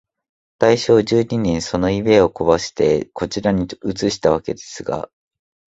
[0.57, 5.11] 大正十二年、その家をこわして、こちらに移したわけですが、